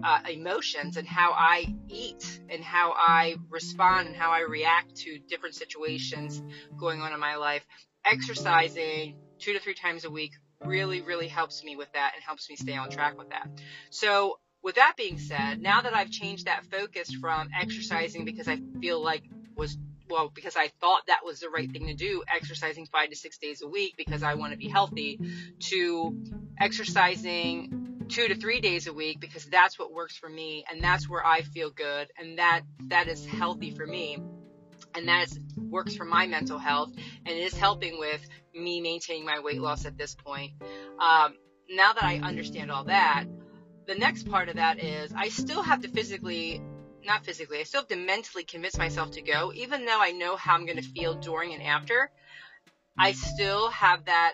uh, 0.04 0.20
emotions 0.30 0.98
and 0.98 1.08
how 1.08 1.32
I 1.32 1.74
eat 1.88 2.42
and 2.50 2.64
how 2.64 2.94
I 2.96 3.38
respond 3.50 4.08
and 4.08 4.16
how 4.16 4.32
I 4.32 4.42
react 4.42 4.96
to 4.98 5.18
different 5.28 5.56
situations 5.56 6.42
going 6.78 7.02
on 7.02 7.12
in 7.14 7.20
my 7.20 7.38
life. 7.38 7.66
Exercising, 8.06 9.16
two 9.40 9.54
to 9.54 9.60
three 9.60 9.74
times 9.74 10.06
a 10.06 10.10
week 10.10 10.34
really, 10.64 11.02
really 11.02 11.28
helps 11.28 11.64
me 11.64 11.76
with 11.76 11.92
that 11.94 12.14
and 12.16 12.24
helps 12.24 12.50
me 12.50 12.56
stay 12.56 12.76
on 12.76 12.90
track 12.90 13.18
with 13.18 13.30
that. 13.30 13.48
So 13.90 14.40
with 14.64 14.76
that 14.76 14.96
being 14.98 15.20
said, 15.20 15.62
now 15.62 15.82
that 15.82 15.96
I've 15.96 16.10
changed 16.10 16.46
that 16.46 16.66
focus 16.66 17.14
from 17.14 17.50
exercising 17.60 18.26
because 18.26 18.48
I 18.48 18.60
feel 18.82 19.02
like 19.02 19.24
was 19.56 19.78
well, 20.10 20.32
because 20.34 20.56
I 20.56 20.70
thought 20.80 21.02
that 21.08 21.26
was 21.26 21.42
the 21.42 21.50
right 21.50 21.70
thing 21.70 21.88
to 21.88 21.94
do, 21.94 22.24
exercising 22.34 22.86
five 22.86 23.10
to 23.10 23.16
six 23.16 23.38
days 23.38 23.62
a 23.62 23.68
week 23.68 23.96
because 23.98 24.24
I 24.24 24.36
want 24.36 24.54
to 24.54 24.58
be 24.58 24.70
healthy, 24.70 25.20
to 25.60 26.18
exercising 26.60 28.06
two 28.08 28.28
to 28.28 28.36
three 28.36 28.62
days 28.62 28.88
a 28.88 28.94
week 28.94 29.20
because 29.20 29.46
that's 29.46 29.78
what 29.78 29.94
works 29.94 30.16
for 30.16 30.30
me 30.30 30.64
and 30.72 30.82
that's 30.82 31.10
where 31.10 31.26
I 31.26 31.42
feel 31.42 31.70
good 31.70 32.10
and 32.18 32.40
that 32.40 32.62
that 32.88 33.08
is 33.10 33.26
healthy 33.26 33.72
for 33.72 33.86
me 33.86 34.18
and 34.96 35.08
that 35.08 35.28
is, 35.28 35.40
works 35.58 35.96
for 35.96 36.06
my 36.06 36.26
mental 36.26 36.58
health 36.58 36.92
and 37.26 37.38
is 37.38 37.54
helping 37.54 38.00
with 38.00 38.26
me 38.58 38.82
maintaining 38.82 39.26
my 39.26 39.40
weight 39.40 39.62
loss 39.62 39.86
at 39.86 39.98
this 39.98 40.16
point. 40.16 40.52
Um, 41.00 41.36
now 41.70 41.94
that 41.94 42.04
I 42.04 42.18
understand 42.18 42.72
all 42.72 42.86
that, 42.86 43.26
the 43.88 43.96
next 43.96 44.30
part 44.30 44.50
of 44.50 44.56
that 44.56 44.84
is 44.84 45.14
I 45.16 45.30
still 45.30 45.62
have 45.62 45.82
to 45.82 45.88
physically, 45.88 46.62
not 47.04 47.26
physically, 47.26 47.60
I 47.60 47.64
still 47.64 47.82
have 47.82 47.90
to 47.90 47.96
mentally 47.96 48.44
convince 48.44 48.78
myself 48.78 49.12
to 49.12 49.22
go, 49.22 49.52
even 49.54 49.86
though 49.86 50.02
I 50.02 50.12
know 50.12 50.36
how 50.36 50.56
I'm 50.56 50.66
going 50.66 50.78
to 50.78 50.84
feel 50.84 51.16
during 51.16 51.54
and 51.54 51.64
after. 51.64 52.10
I 52.98 53.12
still 53.12 53.70
have 53.70 54.06
that 54.06 54.34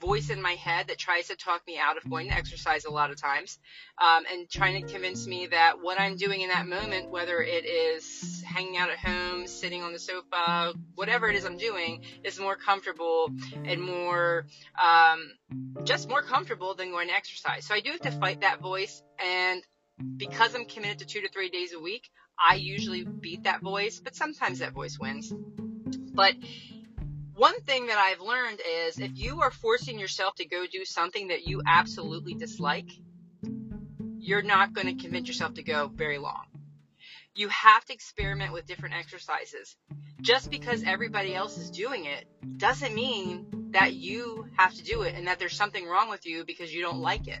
voice 0.00 0.30
in 0.30 0.40
my 0.42 0.52
head 0.52 0.88
that 0.88 0.98
tries 0.98 1.28
to 1.28 1.36
talk 1.36 1.62
me 1.66 1.78
out 1.78 1.96
of 1.96 2.08
going 2.08 2.28
to 2.28 2.34
exercise 2.34 2.84
a 2.84 2.90
lot 2.90 3.10
of 3.10 3.20
times 3.20 3.58
um, 3.98 4.24
and 4.30 4.48
trying 4.50 4.84
to 4.84 4.92
convince 4.92 5.26
me 5.26 5.46
that 5.46 5.80
what 5.80 5.98
I'm 5.98 6.16
doing 6.16 6.42
in 6.42 6.48
that 6.50 6.66
moment, 6.66 7.10
whether 7.10 7.40
it 7.40 7.64
is 7.64 8.42
hanging 8.46 8.76
out 8.76 8.90
at 8.90 8.98
home, 8.98 9.46
sitting 9.46 9.82
on 9.82 9.92
the 9.92 9.98
sofa, 9.98 10.74
whatever 10.94 11.28
it 11.28 11.36
is 11.36 11.44
I'm 11.44 11.56
doing, 11.56 12.02
is 12.24 12.38
more 12.38 12.56
comfortable 12.56 13.30
and 13.64 13.82
more, 13.82 14.46
um, 14.82 15.30
just 15.84 16.08
more 16.08 16.22
comfortable 16.22 16.74
than 16.74 16.90
going 16.90 17.08
to 17.08 17.14
exercise. 17.14 17.66
So 17.66 17.74
I 17.74 17.80
do 17.80 17.90
have 17.90 18.00
to 18.00 18.10
fight 18.12 18.40
that 18.42 18.60
voice. 18.60 19.02
And 19.18 19.62
because 20.16 20.54
I'm 20.54 20.66
committed 20.66 20.98
to 20.98 21.06
two 21.06 21.22
to 21.22 21.28
three 21.28 21.48
days 21.48 21.72
a 21.72 21.80
week, 21.80 22.10
I 22.38 22.56
usually 22.56 23.04
beat 23.04 23.44
that 23.44 23.62
voice, 23.62 23.98
but 23.98 24.14
sometimes 24.14 24.58
that 24.58 24.72
voice 24.72 24.98
wins. 24.98 25.32
But 26.12 26.34
one 27.36 27.60
thing 27.60 27.86
that 27.86 27.98
I've 27.98 28.20
learned 28.20 28.60
is 28.86 28.98
if 28.98 29.12
you 29.14 29.42
are 29.42 29.50
forcing 29.50 29.98
yourself 29.98 30.34
to 30.36 30.46
go 30.46 30.64
do 30.66 30.84
something 30.84 31.28
that 31.28 31.46
you 31.46 31.62
absolutely 31.66 32.34
dislike, 32.34 32.90
you're 34.18 34.42
not 34.42 34.72
going 34.72 34.86
to 34.86 35.02
convince 35.02 35.28
yourself 35.28 35.54
to 35.54 35.62
go 35.62 35.88
very 35.88 36.18
long. 36.18 36.46
You 37.34 37.48
have 37.48 37.84
to 37.84 37.92
experiment 37.92 38.54
with 38.54 38.66
different 38.66 38.94
exercises. 38.94 39.76
Just 40.22 40.50
because 40.50 40.82
everybody 40.82 41.34
else 41.34 41.58
is 41.58 41.70
doing 41.70 42.06
it 42.06 42.26
doesn't 42.56 42.94
mean 42.94 43.70
that 43.72 43.94
you 43.94 44.46
have 44.56 44.74
to 44.74 44.82
do 44.82 45.02
it 45.02 45.14
and 45.14 45.28
that 45.28 45.38
there's 45.38 45.56
something 45.56 45.86
wrong 45.86 46.08
with 46.08 46.24
you 46.24 46.44
because 46.46 46.72
you 46.72 46.80
don't 46.80 47.00
like 47.00 47.28
it 47.28 47.40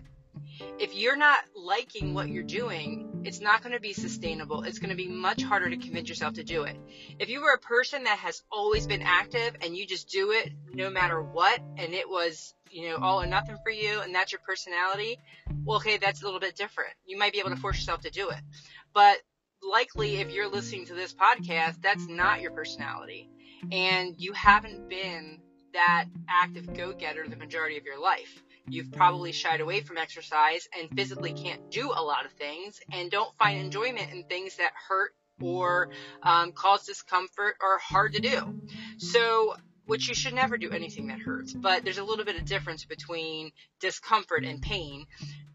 if 0.78 0.94
you're 0.94 1.16
not 1.16 1.40
liking 1.54 2.14
what 2.14 2.28
you're 2.28 2.42
doing, 2.42 3.05
it's 3.26 3.40
not 3.40 3.60
going 3.60 3.72
to 3.72 3.80
be 3.80 3.92
sustainable. 3.92 4.62
It's 4.62 4.78
going 4.78 4.90
to 4.90 4.96
be 4.96 5.08
much 5.08 5.42
harder 5.42 5.68
to 5.68 5.76
convince 5.76 6.08
yourself 6.08 6.34
to 6.34 6.44
do 6.44 6.62
it. 6.62 6.76
If 7.18 7.28
you 7.28 7.40
were 7.40 7.54
a 7.54 7.58
person 7.58 8.04
that 8.04 8.18
has 8.18 8.42
always 8.52 8.86
been 8.86 9.02
active 9.02 9.56
and 9.62 9.76
you 9.76 9.84
just 9.84 10.08
do 10.08 10.30
it 10.30 10.52
no 10.72 10.90
matter 10.90 11.20
what, 11.20 11.60
and 11.76 11.92
it 11.92 12.08
was, 12.08 12.54
you 12.70 12.88
know, 12.88 12.96
all 12.96 13.20
or 13.20 13.26
nothing 13.26 13.56
for 13.64 13.70
you, 13.70 14.00
and 14.00 14.14
that's 14.14 14.30
your 14.30 14.40
personality, 14.46 15.18
well, 15.64 15.78
okay, 15.78 15.98
that's 15.98 16.22
a 16.22 16.24
little 16.24 16.38
bit 16.38 16.54
different. 16.54 16.92
You 17.04 17.18
might 17.18 17.32
be 17.32 17.40
able 17.40 17.50
to 17.50 17.56
force 17.56 17.78
yourself 17.78 18.02
to 18.02 18.10
do 18.10 18.28
it. 18.30 18.40
But 18.94 19.18
likely, 19.60 20.18
if 20.18 20.30
you're 20.30 20.48
listening 20.48 20.86
to 20.86 20.94
this 20.94 21.12
podcast, 21.12 21.82
that's 21.82 22.06
not 22.06 22.40
your 22.40 22.52
personality. 22.52 23.28
And 23.72 24.14
you 24.16 24.34
haven't 24.34 24.88
been 24.88 25.40
that 25.72 26.06
active 26.28 26.72
go 26.74 26.92
getter 26.92 27.26
the 27.28 27.36
majority 27.36 27.76
of 27.76 27.84
your 27.84 28.00
life 28.00 28.42
you've 28.68 28.92
probably 28.92 29.32
shied 29.32 29.60
away 29.60 29.80
from 29.80 29.96
exercise 29.96 30.68
and 30.78 30.90
physically 30.96 31.32
can't 31.32 31.70
do 31.70 31.90
a 31.90 32.02
lot 32.02 32.24
of 32.24 32.32
things 32.32 32.80
and 32.92 33.10
don't 33.10 33.34
find 33.36 33.60
enjoyment 33.60 34.12
in 34.12 34.24
things 34.24 34.56
that 34.56 34.72
hurt 34.88 35.14
or 35.40 35.90
um, 36.22 36.52
cause 36.52 36.86
discomfort 36.86 37.56
or 37.60 37.78
hard 37.78 38.14
to 38.14 38.20
do. 38.20 38.60
So, 38.98 39.56
which 39.84 40.08
you 40.08 40.14
should 40.14 40.34
never 40.34 40.56
do 40.56 40.70
anything 40.70 41.08
that 41.08 41.20
hurts, 41.20 41.52
but 41.52 41.84
there's 41.84 41.98
a 41.98 42.04
little 42.04 42.24
bit 42.24 42.36
of 42.36 42.44
difference 42.44 42.84
between 42.84 43.52
discomfort 43.80 44.44
and 44.44 44.60
pain. 44.60 45.06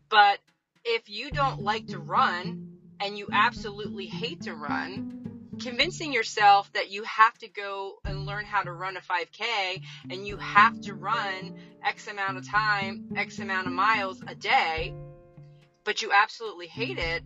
But 0.10 0.40
if 0.86 1.10
you 1.10 1.32
don't 1.32 1.62
like 1.62 1.88
to 1.88 2.00
run 2.00 2.78
and 3.02 3.18
you 3.18 3.28
absolutely 3.32 4.06
hate 4.06 4.44
to 4.44 4.54
run, 4.54 5.21
convincing 5.62 6.12
yourself 6.12 6.72
that 6.74 6.90
you 6.90 7.04
have 7.04 7.38
to 7.40 7.48
go 7.48 8.00
and 8.06 8.26
learn 8.26 8.46
how 8.46 8.62
to 8.62 8.72
run 8.72 8.98
a 8.98 9.02
5K 9.02 9.82
and 10.10 10.26
you 10.26 10.38
have 10.38 10.80
to 10.82 10.94
run 10.94 11.56
X 11.86 12.08
amount 12.08 12.38
of 12.38 12.48
time, 12.48 13.10
X 13.16 13.40
amount 13.40 13.68
of 13.68 13.74
miles 13.74 14.22
a 14.28 14.36
day, 14.36 14.94
but 15.84 16.02
you 16.02 16.12
absolutely 16.12 16.68
hate 16.68 16.98
it, 16.98 17.24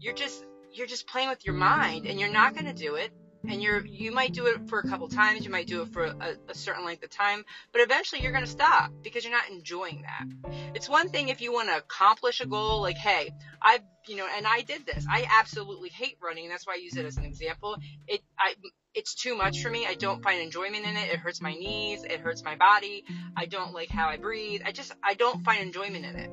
you're 0.00 0.14
just 0.14 0.44
you're 0.72 0.86
just 0.86 1.06
playing 1.06 1.28
with 1.28 1.44
your 1.44 1.54
mind 1.54 2.06
and 2.06 2.18
you're 2.18 2.32
not 2.32 2.54
going 2.54 2.64
to 2.64 2.72
do 2.72 2.94
it 2.94 3.12
and 3.44 3.52
mm-hmm. 3.52 3.60
you're 3.60 3.86
you 3.86 4.12
might 4.12 4.32
do 4.32 4.46
it 4.46 4.68
for 4.68 4.78
a 4.78 4.88
couple 4.88 5.08
times 5.08 5.44
you 5.44 5.50
might 5.50 5.66
do 5.66 5.82
it 5.82 5.88
for 5.88 6.04
a, 6.04 6.36
a 6.48 6.54
certain 6.54 6.84
length 6.84 7.02
of 7.02 7.10
time 7.10 7.44
but 7.72 7.80
eventually 7.80 8.22
you're 8.22 8.32
going 8.32 8.44
to 8.44 8.50
stop 8.50 8.92
because 9.02 9.24
you're 9.24 9.32
not 9.32 9.48
enjoying 9.50 10.02
that 10.02 10.52
it's 10.74 10.88
one 10.88 11.08
thing 11.08 11.28
if 11.28 11.40
you 11.40 11.52
want 11.52 11.68
to 11.68 11.76
accomplish 11.76 12.40
a 12.40 12.46
goal 12.46 12.80
like 12.80 12.96
hey 12.96 13.32
i've 13.60 13.82
you 14.06 14.16
know 14.16 14.26
and 14.36 14.46
i 14.46 14.62
did 14.62 14.84
this 14.86 15.06
i 15.10 15.26
absolutely 15.38 15.88
hate 15.88 16.16
running 16.22 16.48
that's 16.48 16.66
why 16.66 16.74
i 16.74 16.76
use 16.76 16.96
it 16.96 17.06
as 17.06 17.16
an 17.16 17.24
example 17.24 17.76
it 18.06 18.20
i 18.38 18.54
it's 18.94 19.14
too 19.14 19.34
much 19.36 19.62
for 19.62 19.70
me. 19.70 19.86
I 19.86 19.94
don't 19.94 20.22
find 20.22 20.40
enjoyment 20.40 20.84
in 20.84 20.96
it. 20.96 21.10
It 21.10 21.18
hurts 21.18 21.40
my 21.40 21.54
knees. 21.54 22.04
It 22.04 22.20
hurts 22.20 22.44
my 22.44 22.56
body. 22.56 23.04
I 23.36 23.46
don't 23.46 23.72
like 23.72 23.88
how 23.88 24.08
I 24.08 24.18
breathe. 24.18 24.62
I 24.64 24.72
just, 24.72 24.92
I 25.02 25.14
don't 25.14 25.44
find 25.44 25.62
enjoyment 25.62 26.04
in 26.04 26.16
it. 26.16 26.30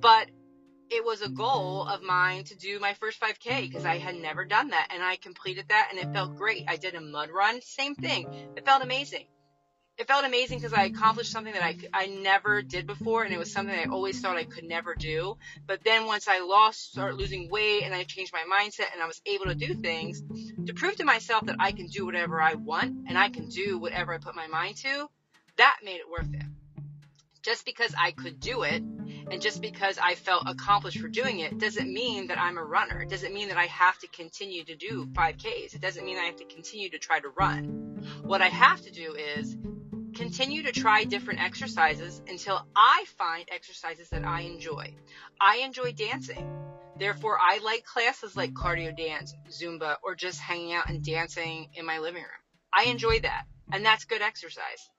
But 0.00 0.28
it 0.90 1.04
was 1.04 1.22
a 1.22 1.28
goal 1.28 1.86
of 1.86 2.02
mine 2.02 2.44
to 2.44 2.56
do 2.56 2.78
my 2.78 2.94
first 2.94 3.20
5K 3.20 3.62
because 3.62 3.84
I 3.84 3.98
had 3.98 4.14
never 4.16 4.44
done 4.44 4.70
that 4.70 4.88
and 4.92 5.02
I 5.02 5.16
completed 5.16 5.66
that 5.68 5.88
and 5.90 5.98
it 5.98 6.12
felt 6.12 6.36
great. 6.36 6.64
I 6.68 6.76
did 6.76 6.94
a 6.94 7.00
mud 7.00 7.30
run, 7.30 7.60
same 7.62 7.94
thing. 7.94 8.52
It 8.56 8.64
felt 8.64 8.82
amazing. 8.82 9.26
It 9.96 10.08
felt 10.08 10.24
amazing 10.24 10.58
because 10.58 10.72
I 10.72 10.84
accomplished 10.84 11.30
something 11.30 11.52
that 11.52 11.62
I, 11.62 11.76
I 11.92 12.06
never 12.06 12.62
did 12.62 12.86
before 12.86 13.22
and 13.22 13.32
it 13.32 13.38
was 13.38 13.52
something 13.52 13.74
I 13.74 13.84
always 13.84 14.20
thought 14.20 14.36
I 14.36 14.44
could 14.44 14.64
never 14.64 14.94
do. 14.94 15.36
But 15.66 15.84
then 15.84 16.06
once 16.06 16.26
I 16.26 16.40
lost, 16.40 16.92
started 16.92 17.16
losing 17.16 17.48
weight 17.48 17.84
and 17.84 17.94
I 17.94 18.02
changed 18.02 18.32
my 18.32 18.42
mindset 18.42 18.92
and 18.92 19.00
I 19.00 19.06
was 19.06 19.20
able 19.24 19.46
to 19.46 19.54
do 19.54 19.74
things 19.74 20.22
to 20.66 20.74
prove 20.74 20.96
to 20.96 21.04
myself 21.04 21.46
that 21.46 21.56
I 21.60 21.72
can 21.72 21.86
do 21.86 22.04
whatever 22.04 22.42
I 22.42 22.54
want 22.54 23.08
and 23.08 23.16
I 23.16 23.28
can 23.28 23.48
do 23.48 23.78
whatever 23.78 24.12
I 24.12 24.18
put 24.18 24.34
my 24.34 24.48
mind 24.48 24.76
to, 24.78 25.08
that 25.56 25.76
made 25.84 26.00
it 26.00 26.10
worth 26.10 26.32
it 26.34 26.42
just 27.44 27.64
because 27.64 27.94
I 27.96 28.10
could 28.10 28.40
do 28.40 28.62
it 28.62 28.82
and 29.30 29.40
just 29.40 29.60
because 29.62 29.98
I 29.98 30.14
felt 30.14 30.44
accomplished 30.46 30.98
for 30.98 31.08
doing 31.08 31.40
it 31.40 31.58
doesn't 31.58 31.92
mean 31.92 32.28
that 32.28 32.38
I'm 32.38 32.58
a 32.58 32.64
runner. 32.64 33.02
It 33.02 33.10
doesn't 33.10 33.32
mean 33.32 33.48
that 33.48 33.56
I 33.56 33.66
have 33.66 33.98
to 34.00 34.08
continue 34.08 34.64
to 34.64 34.76
do 34.76 35.06
5Ks. 35.12 35.74
It 35.74 35.80
doesn't 35.80 36.04
mean 36.04 36.18
I 36.18 36.24
have 36.24 36.36
to 36.36 36.44
continue 36.44 36.90
to 36.90 36.98
try 36.98 37.20
to 37.20 37.28
run. 37.28 38.06
What 38.22 38.42
I 38.42 38.48
have 38.48 38.80
to 38.82 38.90
do 38.90 39.14
is 39.14 39.56
continue 40.14 40.62
to 40.62 40.72
try 40.72 41.04
different 41.04 41.40
exercises 41.40 42.22
until 42.28 42.66
I 42.76 43.04
find 43.18 43.48
exercises 43.50 44.08
that 44.10 44.24
I 44.24 44.42
enjoy. 44.42 44.94
I 45.40 45.58
enjoy 45.64 45.92
dancing. 45.92 46.50
Therefore, 46.96 47.38
I 47.40 47.58
like 47.58 47.84
classes 47.84 48.36
like 48.36 48.52
cardio 48.52 48.96
dance, 48.96 49.34
Zumba, 49.50 49.96
or 50.04 50.14
just 50.14 50.38
hanging 50.38 50.72
out 50.72 50.88
and 50.88 51.04
dancing 51.04 51.70
in 51.74 51.84
my 51.84 51.98
living 51.98 52.22
room. 52.22 52.30
I 52.72 52.84
enjoy 52.84 53.20
that. 53.20 53.44
And 53.72 53.84
that's 53.84 54.04
good 54.04 54.22
exercise. 54.22 54.90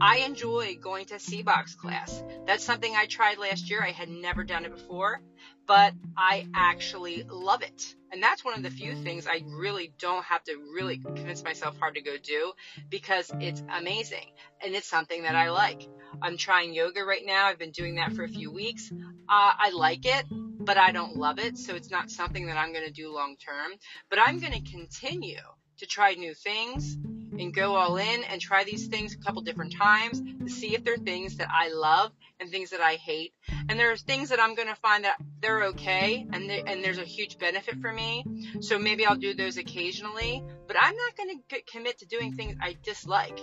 I 0.00 0.18
enjoy 0.18 0.76
going 0.80 1.06
to 1.06 1.14
CBOX 1.14 1.76
class. 1.76 2.22
That's 2.46 2.64
something 2.64 2.94
I 2.94 3.06
tried 3.06 3.38
last 3.38 3.70
year. 3.70 3.82
I 3.82 3.90
had 3.90 4.08
never 4.08 4.44
done 4.44 4.64
it 4.64 4.72
before, 4.72 5.20
but 5.66 5.92
I 6.16 6.46
actually 6.54 7.24
love 7.24 7.62
it. 7.62 7.94
And 8.12 8.22
that's 8.22 8.44
one 8.44 8.54
of 8.54 8.62
the 8.62 8.70
few 8.70 8.94
things 8.94 9.26
I 9.26 9.42
really 9.46 9.92
don't 9.98 10.24
have 10.24 10.44
to 10.44 10.56
really 10.72 10.98
convince 10.98 11.42
myself 11.42 11.78
hard 11.78 11.94
to 11.94 12.00
go 12.00 12.16
do 12.16 12.52
because 12.88 13.30
it's 13.40 13.62
amazing 13.76 14.30
and 14.62 14.74
it's 14.74 14.86
something 14.86 15.24
that 15.24 15.34
I 15.34 15.50
like. 15.50 15.88
I'm 16.22 16.36
trying 16.36 16.74
yoga 16.74 17.04
right 17.04 17.24
now. 17.24 17.46
I've 17.46 17.58
been 17.58 17.72
doing 17.72 17.96
that 17.96 18.12
for 18.12 18.22
a 18.22 18.28
few 18.28 18.52
weeks. 18.52 18.92
Uh, 18.92 18.98
I 19.28 19.70
like 19.74 20.06
it, 20.06 20.26
but 20.30 20.78
I 20.78 20.92
don't 20.92 21.16
love 21.16 21.38
it. 21.38 21.58
So 21.58 21.74
it's 21.74 21.90
not 21.90 22.10
something 22.10 22.46
that 22.46 22.56
I'm 22.56 22.72
going 22.72 22.86
to 22.86 22.92
do 22.92 23.12
long 23.12 23.36
term, 23.36 23.72
but 24.10 24.18
I'm 24.24 24.38
going 24.38 24.52
to 24.52 24.70
continue 24.70 25.40
to 25.78 25.86
try 25.86 26.14
new 26.14 26.34
things 26.34 26.96
and 27.38 27.54
go 27.54 27.74
all 27.74 27.96
in 27.96 28.24
and 28.24 28.40
try 28.40 28.64
these 28.64 28.86
things 28.86 29.14
a 29.14 29.18
couple 29.18 29.42
different 29.42 29.74
times 29.74 30.20
to 30.20 30.48
see 30.48 30.74
if 30.74 30.84
they're 30.84 30.96
things 30.96 31.36
that 31.36 31.48
I 31.50 31.72
love 31.72 32.12
and 32.40 32.50
things 32.50 32.70
that 32.70 32.80
I 32.80 32.94
hate. 32.94 33.32
And 33.68 33.78
there 33.78 33.92
are 33.92 33.96
things 33.96 34.30
that 34.30 34.40
I'm 34.40 34.54
going 34.54 34.68
to 34.68 34.74
find 34.76 35.04
that 35.04 35.16
they're 35.40 35.64
okay 35.64 36.26
and 36.32 36.48
they, 36.48 36.62
and 36.66 36.82
there's 36.82 36.98
a 36.98 37.04
huge 37.04 37.38
benefit 37.38 37.80
for 37.80 37.92
me. 37.92 38.24
So 38.60 38.78
maybe 38.78 39.06
I'll 39.06 39.16
do 39.16 39.34
those 39.34 39.56
occasionally, 39.56 40.42
but 40.66 40.76
I'm 40.80 40.96
not 40.96 41.16
going 41.16 41.40
to 41.48 41.62
commit 41.62 41.98
to 41.98 42.06
doing 42.06 42.34
things 42.34 42.56
I 42.60 42.76
dislike. 42.82 43.38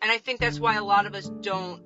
And 0.00 0.10
I 0.10 0.18
think 0.18 0.40
that's 0.40 0.58
why 0.58 0.76
a 0.76 0.84
lot 0.84 1.06
of 1.06 1.14
us 1.14 1.30
don't 1.40 1.82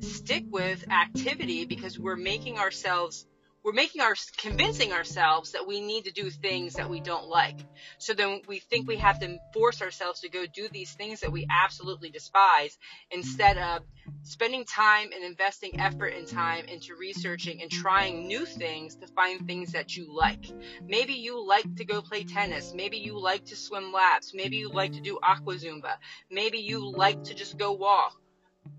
stick 0.00 0.44
with 0.50 0.90
activity 0.90 1.64
because 1.64 1.98
we're 1.98 2.16
making 2.16 2.58
ourselves 2.58 3.26
we're 3.64 3.72
making 3.72 4.00
our 4.00 4.14
convincing 4.38 4.92
ourselves 4.92 5.52
that 5.52 5.66
we 5.66 5.80
need 5.80 6.04
to 6.04 6.12
do 6.12 6.30
things 6.30 6.74
that 6.74 6.90
we 6.90 7.00
don't 7.00 7.28
like. 7.28 7.58
So 7.98 8.12
then 8.12 8.42
we 8.48 8.58
think 8.58 8.88
we 8.88 8.96
have 8.96 9.20
to 9.20 9.38
force 9.52 9.80
ourselves 9.82 10.20
to 10.20 10.28
go 10.28 10.46
do 10.46 10.68
these 10.68 10.92
things 10.92 11.20
that 11.20 11.30
we 11.30 11.46
absolutely 11.48 12.10
despise 12.10 12.76
instead 13.10 13.58
of 13.58 13.82
spending 14.22 14.64
time 14.64 15.10
and 15.14 15.24
investing 15.24 15.80
effort 15.80 16.08
and 16.08 16.26
time 16.26 16.64
into 16.64 16.96
researching 16.96 17.62
and 17.62 17.70
trying 17.70 18.26
new 18.26 18.44
things 18.44 18.96
to 18.96 19.06
find 19.06 19.46
things 19.46 19.72
that 19.72 19.96
you 19.96 20.12
like. 20.12 20.44
Maybe 20.84 21.14
you 21.14 21.46
like 21.46 21.76
to 21.76 21.84
go 21.84 22.02
play 22.02 22.24
tennis. 22.24 22.72
Maybe 22.74 22.98
you 22.98 23.20
like 23.20 23.44
to 23.46 23.56
swim 23.56 23.92
laps. 23.92 24.32
Maybe 24.34 24.56
you 24.56 24.70
like 24.70 24.92
to 24.94 25.00
do 25.00 25.20
aqua 25.22 25.54
zumba. 25.54 25.94
Maybe 26.30 26.58
you 26.58 26.90
like 26.90 27.22
to 27.24 27.34
just 27.34 27.58
go 27.58 27.72
walk. 27.72 28.20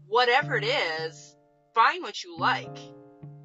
Whatever 0.08 0.58
it 0.58 0.66
is, 0.66 1.36
find 1.74 2.04
what 2.04 2.24
you 2.24 2.38
like 2.38 2.78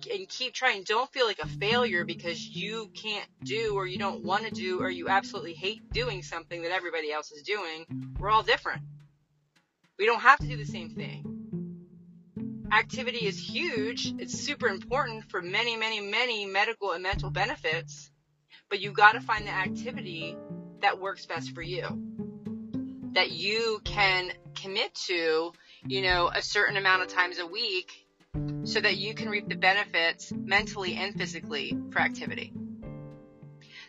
and 0.06 0.28
keep 0.28 0.54
trying. 0.54 0.82
Don't 0.84 1.10
feel 1.12 1.26
like 1.26 1.38
a 1.38 1.46
failure 1.46 2.04
because 2.04 2.46
you 2.46 2.90
can't 2.94 3.28
do 3.44 3.74
or 3.74 3.86
you 3.86 3.98
don't 3.98 4.24
want 4.24 4.44
to 4.44 4.50
do 4.50 4.80
or 4.80 4.90
you 4.90 5.08
absolutely 5.08 5.54
hate 5.54 5.90
doing 5.92 6.22
something 6.22 6.62
that 6.62 6.72
everybody 6.72 7.12
else 7.12 7.30
is 7.30 7.42
doing. 7.42 8.14
We're 8.18 8.30
all 8.30 8.42
different. 8.42 8.82
We 9.98 10.06
don't 10.06 10.20
have 10.20 10.38
to 10.38 10.46
do 10.46 10.56
the 10.56 10.64
same 10.64 10.90
thing. 10.90 11.24
Activity 12.72 13.26
is 13.26 13.38
huge. 13.38 14.12
It's 14.18 14.38
super 14.38 14.68
important 14.68 15.30
for 15.30 15.40
many, 15.40 15.76
many, 15.76 16.00
many 16.00 16.44
medical 16.46 16.92
and 16.92 17.02
mental 17.02 17.30
benefits. 17.30 18.10
But 18.68 18.80
you 18.80 18.92
got 18.92 19.12
to 19.12 19.20
find 19.20 19.46
the 19.46 19.50
activity 19.50 20.36
that 20.80 21.00
works 21.00 21.26
best 21.26 21.54
for 21.54 21.62
you. 21.62 21.86
That 23.14 23.32
you 23.32 23.80
can 23.84 24.30
commit 24.54 24.94
to 25.06 25.52
you 25.86 26.02
know, 26.02 26.30
a 26.34 26.42
certain 26.42 26.76
amount 26.76 27.02
of 27.02 27.08
times 27.08 27.38
a 27.38 27.46
week 27.46 28.06
so 28.64 28.80
that 28.80 28.96
you 28.96 29.14
can 29.14 29.28
reap 29.28 29.48
the 29.48 29.54
benefits 29.56 30.32
mentally 30.32 30.96
and 30.96 31.14
physically 31.16 31.76
for 31.90 32.00
activity 32.00 32.52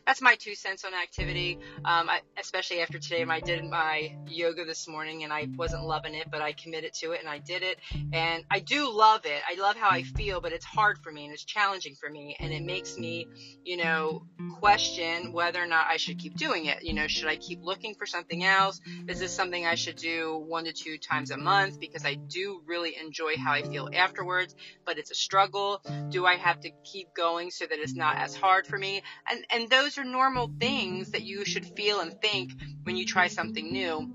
that's 0.10 0.24
my 0.24 0.34
two 0.34 0.56
cents 0.56 0.86
on 0.86 0.96
activity. 0.96 1.60
Um, 1.86 2.10
I, 2.10 2.22
especially 2.40 2.82
after 2.82 2.98
today, 2.98 3.24
I 3.30 3.40
did 3.42 3.64
my 3.64 4.18
yoga 4.26 4.66
this 4.66 4.88
morning 4.88 5.24
and 5.24 5.32
I 5.32 5.48
wasn't 5.56 5.86
loving 5.86 6.16
it, 6.16 6.32
but 6.32 6.42
I 6.42 6.54
committed 6.54 6.94
to 7.02 7.12
it 7.12 7.20
and 7.20 7.30
I 7.30 7.38
did 7.38 7.62
it. 7.62 7.78
And 8.12 8.44
I 8.50 8.58
do 8.58 8.92
love 8.92 9.28
it. 9.28 9.40
I 9.48 9.62
love 9.62 9.76
how 9.76 9.92
I 9.92 10.02
feel, 10.02 10.42
but 10.42 10.52
it's 10.52 10.66
hard 10.66 10.98
for 10.98 11.12
me 11.12 11.26
and 11.26 11.34
it's 11.36 11.46
challenging 11.46 11.94
for 11.94 12.10
me. 12.10 12.36
And 12.40 12.52
it 12.52 12.64
makes 12.64 12.98
me, 12.98 13.28
you 13.64 13.78
know, 13.78 14.24
question 14.60 15.32
whether 15.32 15.62
or 15.62 15.68
not 15.68 15.86
I 15.88 15.98
should 15.98 16.18
keep 16.18 16.36
doing 16.36 16.66
it. 16.66 16.84
You 16.84 16.96
know, 16.96 17.06
should 17.06 17.28
I 17.28 17.36
keep 17.36 17.60
looking 17.62 17.94
for 17.94 18.08
something 18.08 18.44
else? 18.44 18.82
Is 19.08 19.20
this 19.20 19.32
something 19.32 19.64
I 19.64 19.76
should 19.76 19.98
do 19.98 20.44
one 20.48 20.66
to 20.66 20.74
two 20.74 20.98
times 20.98 21.30
a 21.30 21.38
month? 21.38 21.80
Because 21.80 22.04
I 22.04 22.16
do 22.16 22.64
really 22.66 22.96
enjoy 22.98 23.38
how 23.38 23.52
I 23.52 23.62
feel 23.62 23.88
afterwards, 23.94 24.56
but 24.88 24.98
it's 24.98 25.12
a 25.12 25.16
struggle. 25.16 25.84
Do 26.10 26.26
I 26.26 26.38
have 26.38 26.62
to 26.62 26.72
keep 26.84 27.14
going 27.14 27.52
so 27.52 27.68
that 27.68 27.78
it's 27.78 27.94
not 27.94 28.18
as 28.18 28.36
hard 28.36 28.66
for 28.66 28.78
me? 28.80 29.04
And, 29.30 29.46
and 29.52 29.70
those 29.70 29.99
are 30.00 30.06
normal 30.06 30.50
things 30.60 31.12
that 31.12 31.24
you 31.24 31.46
should 31.46 31.66
feel 31.66 32.00
and 32.00 32.20
think 32.22 32.52
when 32.84 32.98
you 32.98 33.06
try 33.06 33.28
something 33.28 33.72
new. 33.72 34.10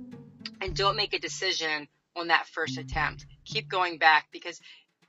And 0.61 0.75
don't 0.75 0.97
make 0.97 1.15
a 1.15 1.19
decision 1.19 1.89
on 2.17 2.29
that 2.29 2.47
first 2.47 2.79
attempt. 2.79 3.27
Keep 3.45 3.69
going 3.69 3.99
back 3.99 4.29
because 4.33 4.61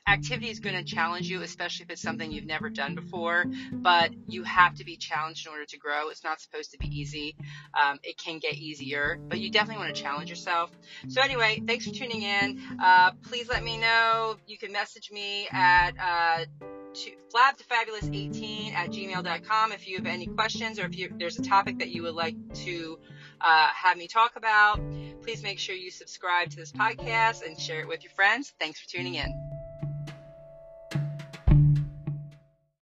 activity 0.08 0.50
is 0.50 0.60
going 0.60 0.76
to 0.76 0.84
challenge 0.84 1.30
you, 1.30 1.42
especially 1.42 1.84
if 1.86 1.90
it's 1.90 2.02
something 2.02 2.32
you've 2.32 2.46
never 2.46 2.70
done 2.70 2.94
before. 2.96 3.46
But 3.72 4.12
you 4.28 4.44
have 4.44 4.76
to 4.76 4.86
be 4.86 4.98
challenged 4.98 5.48
in 5.48 5.52
order 5.52 5.66
to 5.66 5.78
grow. 5.78 6.10
It's 6.10 6.24
not 6.24 6.42
supposed 6.42 6.72
to 6.72 6.78
be 6.78 6.88
easy. 6.88 7.36
Um, 7.74 8.00
it 8.04 8.18
can 8.18 8.40
get 8.40 8.56
easier, 8.56 9.18
but 9.28 9.40
you 9.40 9.50
definitely 9.50 9.84
want 9.84 9.96
to 9.96 10.02
challenge 10.02 10.30
yourself. 10.30 10.72
So 11.08 11.22
anyway, 11.22 11.62
thanks 11.66 11.88
for 11.88 11.94
tuning 11.94 12.22
in. 12.22 12.62
Uh, 12.82 13.12
please 13.24 13.48
let 13.48 13.64
me 13.64 13.78
know. 13.78 14.36
You 14.46 14.58
can 14.58 14.72
message 14.72 15.10
me 15.12 15.48
at 15.52 15.92
uh, 16.00 16.46
flabtofabulous18 17.34 18.74
at 18.74 18.90
gmail.com 18.90 19.72
if 19.72 19.88
you 19.88 19.98
have 19.98 20.06
any 20.06 20.28
questions 20.28 20.80
or 20.80 20.86
if 20.86 20.98
you, 20.98 21.12
there's 21.18 21.38
a 21.40 21.44
topic 21.44 21.80
that 21.80 21.90
you 21.90 22.04
would 22.04 22.16
like 22.16 22.36
to 22.54 22.98
uh, 23.42 23.68
have 23.68 23.98
me 23.98 24.08
talk 24.08 24.36
about. 24.36 24.80
Please 25.22 25.44
make 25.44 25.60
sure 25.60 25.76
you 25.76 25.92
subscribe 25.92 26.50
to 26.50 26.58
this 26.58 26.72
podcast 26.72 27.46
and 27.46 27.60
share 27.60 27.82
it 27.82 27.88
with 27.88 28.04
your 28.04 28.14
friends. 28.14 28.54
Thanks 28.60 28.80
for 28.80 28.90
tuning 28.90 29.16
in. 29.16 29.55